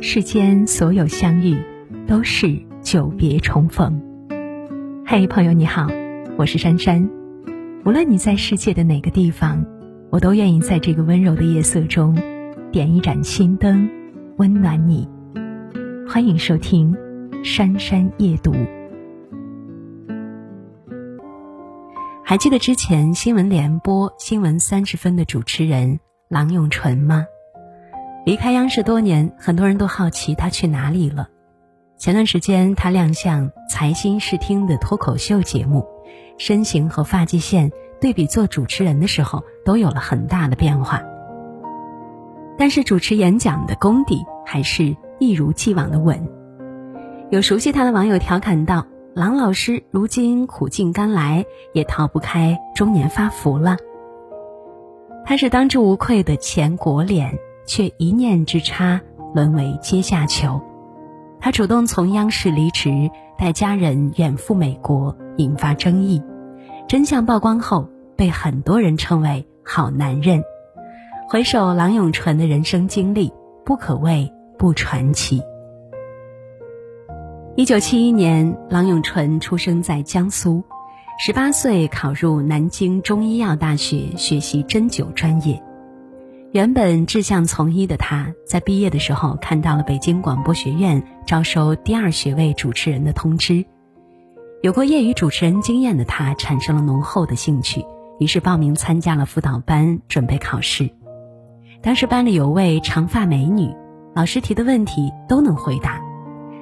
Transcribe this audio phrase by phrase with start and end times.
[0.00, 1.56] 世间所有相遇，
[2.06, 4.00] 都是久别重逢。
[5.04, 5.88] 嘿，朋友你好，
[6.36, 7.10] 我是珊珊。
[7.84, 9.66] 无论你在世界的哪个地方，
[10.10, 12.16] 我都愿意在这个温柔的夜色中，
[12.70, 13.90] 点一盏心灯，
[14.36, 15.08] 温暖你。
[16.08, 16.94] 欢迎收听
[17.44, 18.52] 《珊珊夜读》。
[22.22, 27.24] 还记得之前新闻联播《新闻三十分》的主持人郎永淳吗？
[28.28, 31.28] 离开央视多年，很多人都好奇他去哪里了。
[31.96, 35.86] 前段时间，他亮相财新视听的脱口秀节目，
[36.36, 37.72] 身形和发际线
[38.02, 41.00] 对比做主持人的时候都有了很大的变化。
[42.58, 46.28] 但是主持演讲的功底还是一如既往的稳。
[47.30, 48.86] 有熟悉他的网友调侃道。
[49.14, 53.78] 郎老师如今苦尽甘来，也逃不开中年发福了。
[55.24, 59.00] 他是当之无愧的前国脸，却一念之差
[59.34, 60.60] 沦为阶下囚。
[61.38, 66.20] 他主动从央视离职，带家人远赴美国，引发争议。
[66.88, 70.42] 真相曝光后，被很多人称为好男人。
[71.28, 73.30] 回首郎永淳的人生经历，
[73.64, 75.42] 不可谓不传奇。
[77.54, 80.64] 一九七一年，郎永淳出生在江苏，
[81.18, 85.62] 十八岁考入南京中医药大学学习针灸专业。
[86.52, 93.66] 原本志向从医的他，在毕业的时候看到了北京广播学院招收第二学位主持人的通知。
[94.62, 97.84] 有过业余主持人经验的他，产生了浓厚的兴趣，
[98.18, 100.88] 于是报名参加了辅导班，准备考试。
[101.82, 103.70] 当时班里有位长发美女，
[104.14, 106.00] 老师提的问题都能回答。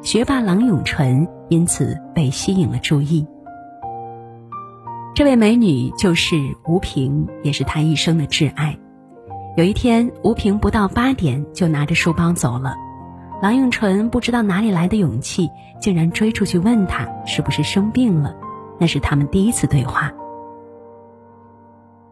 [0.00, 3.26] 学霸郎永淳因此被吸引了注意。
[5.14, 8.78] 这位美女就是吴萍，也是他一生的挚爱。
[9.56, 12.74] 有一天，吴萍不到八点就拿着书包走了，
[13.40, 15.48] 郎永淳不知道哪里来的勇气，
[15.80, 18.34] 竟然追出去问他是不是生病了。
[18.80, 20.12] 那是他们第一次对话。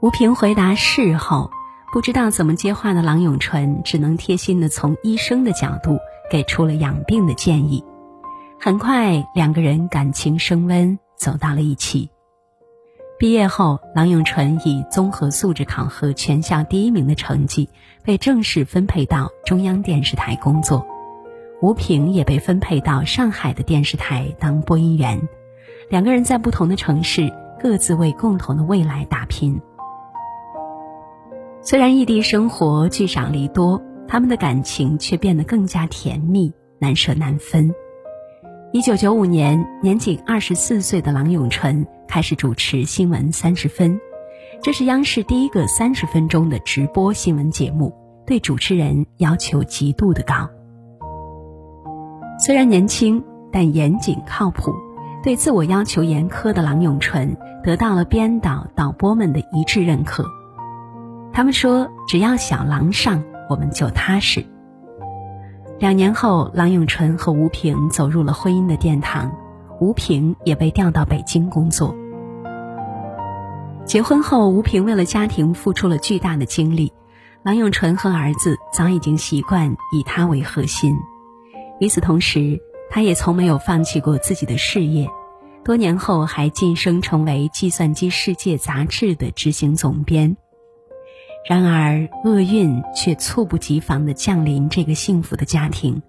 [0.00, 1.50] 吴萍回答是后，
[1.92, 5.98] 不知道怎么接话的郎永淳只能贴心的从医生的角度。
[6.30, 7.84] 给出了养病的建议，
[8.58, 12.10] 很快两个人感情升温，走到了一起。
[13.24, 17.70] 毕业后，郎永淳以综合素质考核全校第一名的成绩，
[18.02, 20.86] 被正式分配到中央电视台工作。
[21.62, 25.26] 吴萍也被分配到上海的电视台当播音员。
[25.88, 29.58] 两个人在不同的城市，各自为共同的未来打拼。
[31.62, 33.80] 虽然异地生活，聚少离多。
[34.06, 37.74] 他们的感情却变得更加甜蜜，难舍难分。
[38.74, 43.94] 一九九五年，年仅二十四岁的郎永淳开始主持《新闻三十分》，
[44.64, 47.94] 这是央视第一个三十分钟的直播新闻节目，
[48.26, 50.50] 对主持人要求极度的高。
[52.44, 54.72] 虽然年轻，但严谨靠谱，
[55.22, 60.26] 对自我要求严苛的郎永淳得到了编导、导播们的一致认可。
[61.32, 64.44] 他们说：“只要小郎上。”我们就踏实。
[65.80, 69.30] 两年后，郎永淳和吴萍走入了婚姻的殿堂，
[69.80, 71.94] 吴萍也被调到北京工作。
[73.84, 76.92] 结婚后，吴萍为了家庭付出了巨大的精力，
[77.42, 80.96] 郎永淳和儿子早已经习惯以他为核心。
[81.80, 82.58] 与此同时，
[82.88, 85.10] 他也从没有放弃过自己的事业，
[85.64, 90.36] 多年后还晋升成为《计算机世界》杂志的执行总编。
[91.46, 96.00] 然而，厄运却猝不及防地降临这个幸福的家庭。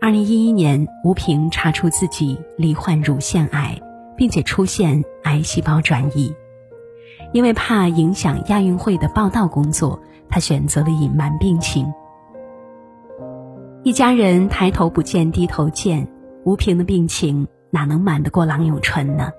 [0.00, 3.78] 二零一一年，吴萍查出自己罹患乳腺癌，
[4.16, 6.34] 并且出现癌细胞转移。
[7.34, 10.00] 因为怕影响亚运会的报道工作，
[10.30, 11.92] 她选择了隐瞒病情。
[13.82, 16.08] 一家人抬头不见低头见，
[16.44, 19.30] 吴萍的病情哪能瞒得过郎永淳呢？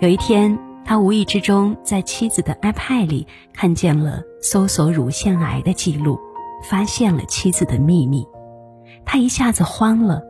[0.00, 0.65] 有一天。
[0.88, 6.16] 他无意之中在妻子的 iPad 里看见了搜索乳腺癌的记录，
[6.62, 8.24] 发现了妻子的秘密，
[9.04, 10.22] 他一下子慌了。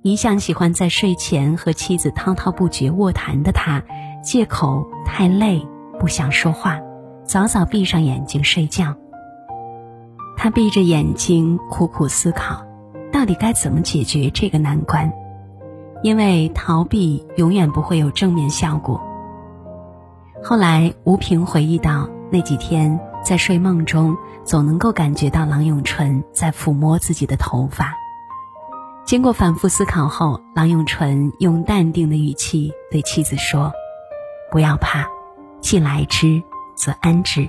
[0.00, 3.82] 一向喜欢在睡前和妻子滔滔不绝卧谈的他，
[4.24, 5.66] 借口太累
[6.00, 6.80] 不想说话，
[7.24, 8.96] 早早闭上眼睛睡觉。
[10.38, 12.64] 他闭着眼睛苦苦思考，
[13.12, 15.12] 到底该怎么解决这个难关，
[16.02, 19.02] 因为逃避永远不会有正面效果。
[20.42, 27.92] 后来，吴萍回忆到，那几天在睡梦中，总能够感觉到郎永淳在抚摸自己的头发。
[29.04, 33.72] 经过反复思考后，郎永淳用淡定的语气对妻子说
[34.50, 35.06] ：“不要怕，
[35.60, 36.42] 既来之，
[36.76, 37.48] 则安之。”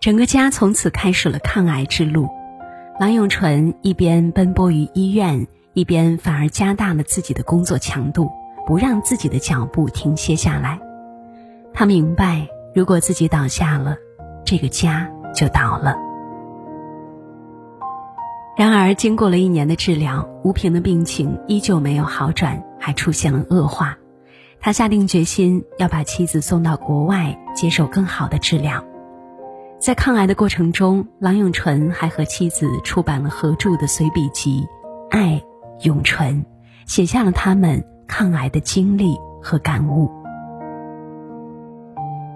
[0.00, 2.28] 整个家从此开始了抗癌之路。
[3.00, 8.30] 郎永淳一边奔波于医院，一边反而加大了自己的工作强度，
[8.66, 10.78] 不让自己的脚步停歇下来。
[11.72, 13.96] 他明白，如果自己倒下了，
[14.44, 15.96] 这个家就倒了。
[18.56, 23.98] 然而，经过了一年的治疗，吴平的病情依旧没有好转，还出现了恶化。
[24.60, 28.84] 他下定决心要把妻子送到国外接受更好的治疗。
[29.80, 34.64] 在抗癌的过程中，郎永淳还和妻子出版了合著的随笔集
[35.10, 35.42] 《爱
[35.82, 36.42] 永淳》，
[36.86, 40.10] 写下了他们抗癌的经历和感悟。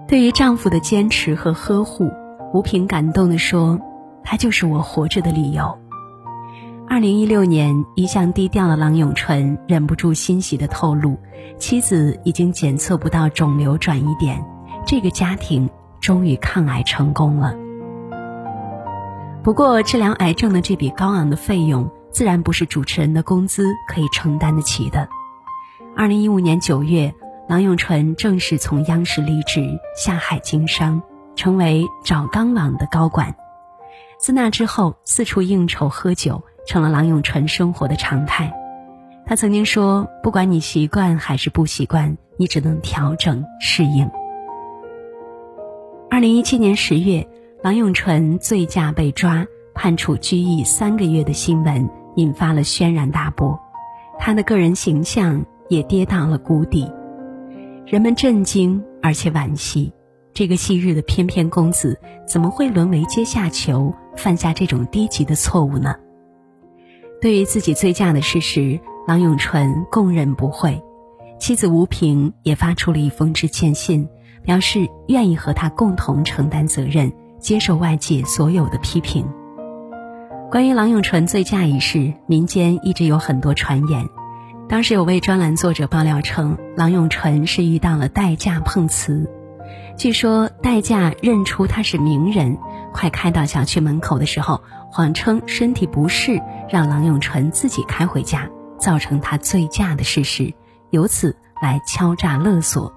[0.07, 2.09] 对于丈夫的坚持和呵护，
[2.53, 3.79] 吴萍感动地说
[4.23, 5.77] ：“他就是我活着的理由。”
[6.89, 11.17] 二零一六年，一向低调的郎永淳忍不住欣喜地透露，
[11.59, 14.43] 妻子已经检测不到肿瘤转移点，
[14.87, 15.69] 这个家庭
[15.99, 17.55] 终于抗癌成功了。
[19.43, 25.07] 不过，治疗癌症的这笔高昂的费用，自然不是主持人的工资可以承担得起的。
[25.99, 27.13] 二零一五年九月，
[27.49, 31.03] 郎永淳正式从央视离职，下海经商，
[31.35, 33.35] 成为找钢网的高管。
[34.17, 36.41] 自那之后，四处应酬喝酒。
[36.65, 38.53] 成了郎永淳生活的常态。
[39.25, 44.09] 他曾经说：“不管你习惯还是不习惯，你只能调整适应。”
[46.09, 47.27] 二零一七年十月，
[47.61, 53.59] 郎永淳醉驾被抓，判处拘役三个月的新闻引发了轩然大波，
[54.17, 56.91] 他的个人形象也跌到了谷底。
[57.85, 59.93] 人们震惊而且惋惜，
[60.33, 65.95] 这个昔日的翩翩公子怎么会沦为阶下囚，犯下这种低级的错误呢？
[67.21, 70.81] 对于自己醉驾的事实，郎永淳供认不讳，
[71.39, 74.07] 妻子吴萍也发出了一封致歉信，
[74.43, 79.25] 表示愿意和他共同承担责任，接受外界所有的批评。
[80.51, 84.07] 关于郎永淳醉驾一事，民间一直有很多传言。
[84.69, 89.27] 当时有位专栏作者爆料称，郎永淳是遇到了代驾碰瓷，
[89.97, 92.55] 据说代驾认出他是名人，
[92.93, 94.61] 快开到小区门口的时候。
[94.91, 98.49] 谎称身体不适，让郎永淳自己开回家，
[98.79, 100.51] 造成他醉驾的事实，
[100.89, 102.91] 由此来敲诈勒索。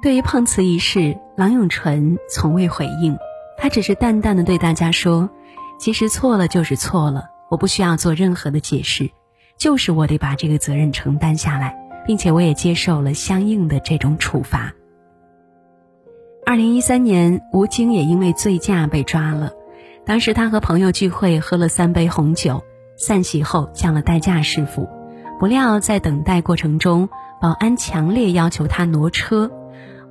[0.00, 3.18] 对于碰瓷一事，郎永淳从未回应，
[3.58, 5.28] 他只是淡淡的对大家说
[5.78, 9.10] ：“其实错了就是错了，我不需要做任何的解释，
[9.58, 11.76] 就是我得把这个责任承担下来，
[12.06, 14.72] 并且我也接受了相应的这种处罚。”
[16.44, 19.52] 二零一三年，吴京也因为醉驾被抓了。
[20.04, 22.64] 当时他和朋友聚会，喝了三杯红酒，
[22.96, 24.88] 散席后叫了代驾师傅，
[25.38, 27.08] 不料在等待过程中，
[27.40, 29.48] 保安强烈要求他挪车，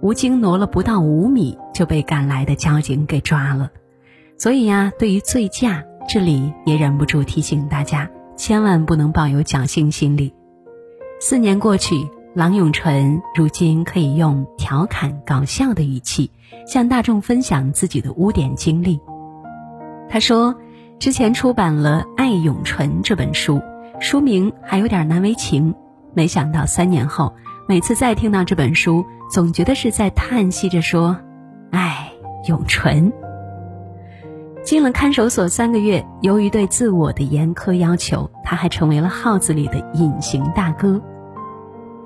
[0.01, 3.69] 吴京挪了不到五米就被赶来的交警给抓了。
[4.37, 8.09] 所以呀，对于醉驾，这里也忍不住提醒大家，
[8.41, 10.33] 千万不能抱有侥幸心理。
[11.19, 16.31] 四年过去，郎永淳如今可以用调侃搞笑的语气，
[16.65, 18.99] 向大众分享自己的污点经历。
[20.09, 20.55] 他说
[20.97, 23.61] ：“之前出版了《爱永淳》这本书，
[23.99, 25.75] 书名还有点难为情。
[26.15, 27.35] 没想到三年后，
[27.67, 31.15] 每次再听到这本书，总觉得是在叹息着说
[31.69, 32.11] ：‘爱
[32.47, 33.13] 永淳。’
[34.63, 41.01] 进了看守所三个月，由于对自我的严苛要求，他还成为了号子里的隐形大哥。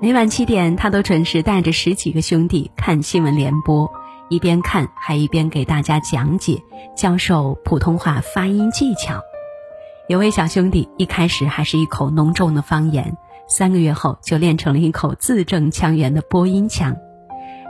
[0.00, 3.90] 每晚七点，他都准时带着十几个兄弟看新闻联播。”
[4.28, 6.60] 一边看还一边给大家讲解，
[6.96, 9.20] 教授普通话发音技巧。
[10.08, 13.16] 有位小兄弟一开始还是一口浓重的方言，
[13.46, 16.96] 三个月后就练成了一口字正腔圆的播音腔。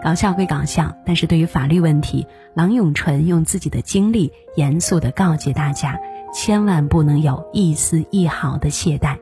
[0.07, 5.99] 搞笑归搞笑，但是对于法律问题，郎永淳用自己的经历严肃地告诫大家，
[6.33, 9.17] 千万不能有一丝一毫的懈怠。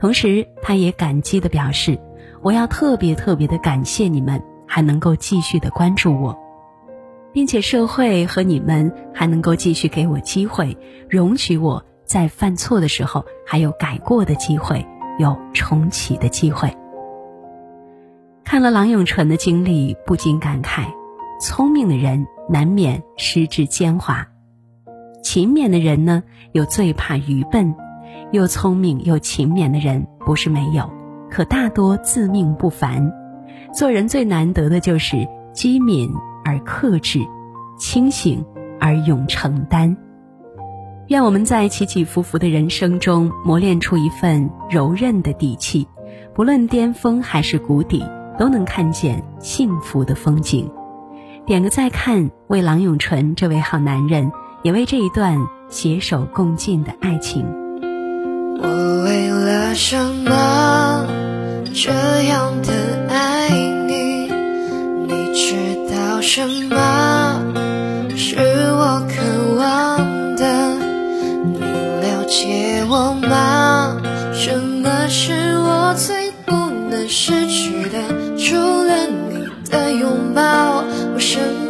[0.00, 2.00] 同时，他也感激地表示
[2.40, 6.34] ：“我要特别特别的感谢你们，还能够继续的关注我。”
[7.34, 10.74] 并且社会和你们还能够继续给我机会，
[11.06, 14.86] 容许我在犯错的时候还有改过的机会，
[15.18, 16.74] 有重启的机会。
[18.44, 20.84] 看了郎永淳的经历，不禁感慨：
[21.40, 24.24] 聪明的人难免失之奸猾，
[25.22, 26.22] 勤勉的人呢
[26.52, 27.74] 又最怕愚笨。
[28.32, 30.90] 又聪明又勤勉的人不是没有，
[31.30, 33.12] 可大多自命不凡。
[33.72, 36.10] 做人最难得的就是机敏。
[36.46, 37.20] 而克制，
[37.78, 38.44] 清醒
[38.78, 39.96] 而勇承担。
[41.08, 45.88] 愿我们在起起伏伏的人生中磨练出一份柔韧的底气，
[46.34, 48.04] 不论巅峰还是谷底，
[48.38, 50.70] 都能看见幸福的风景。
[51.46, 57.44] 点个再看，为郎永淳这位好男人也为这一段携手共进的爱情。
[58.62, 61.06] 我为了什么
[61.74, 61.90] 这
[62.22, 62.72] 样的
[63.08, 63.50] 爱
[63.86, 64.30] 你？
[65.06, 65.54] 你知
[65.94, 66.73] 道什么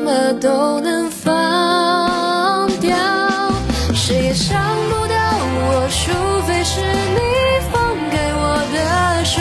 [0.04, 2.94] 么都能放掉。
[3.94, 4.54] 谁也伤
[4.90, 5.14] 不到
[5.56, 6.02] 我，除
[6.46, 7.18] 非是你
[7.72, 7.80] 放
[8.10, 8.44] 开我
[8.74, 8.76] 的
[9.24, 9.40] 手，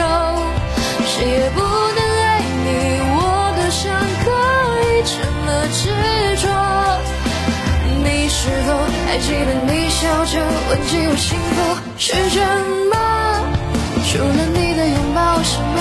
[1.05, 2.25] 谁也不能爱
[2.63, 2.67] 你，
[3.11, 3.19] 我
[3.57, 3.91] 的伤
[4.23, 4.25] 可
[4.87, 5.11] 以这
[5.43, 5.81] 么执
[6.41, 6.45] 着。
[8.05, 8.69] 你是否
[9.05, 10.33] 还记得你笑着
[10.69, 11.55] 问起我幸福
[11.97, 12.39] 是什
[12.89, 12.93] 么？
[14.09, 15.72] 除了你的拥抱，什么。